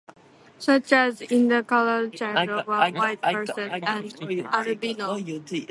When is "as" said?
0.93-1.21